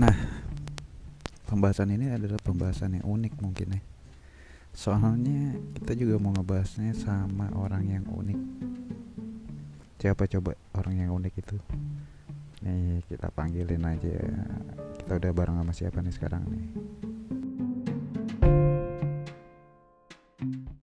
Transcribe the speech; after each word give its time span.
nah 0.00 0.16
pembahasan 1.44 1.92
ini 1.92 2.08
adalah 2.08 2.40
pembahasan 2.40 2.96
yang 2.96 3.04
unik 3.04 3.36
mungkin 3.44 3.76
ya. 3.76 3.82
Soalnya 4.72 5.60
kita 5.76 5.92
juga 5.92 6.16
mau 6.16 6.32
ngebahasnya 6.32 6.96
sama 6.96 7.52
orang 7.52 7.84
yang 7.84 8.04
unik. 8.08 8.40
Siapa 10.00 10.24
coba 10.24 10.56
orang 10.72 10.94
yang 11.04 11.10
unik 11.12 11.34
itu? 11.36 11.56
Nih 12.64 13.04
kita 13.12 13.28
panggilin 13.28 13.84
aja. 13.84 14.16
Kita 15.04 15.20
udah 15.20 15.30
bareng 15.36 15.60
sama 15.60 15.72
siapa 15.76 16.00
nih 16.00 16.14
sekarang 16.16 16.48
nih? 16.48 16.64